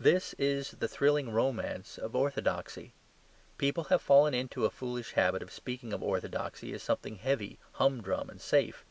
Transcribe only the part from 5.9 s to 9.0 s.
of orthodoxy as something heavy, humdrum, and safe.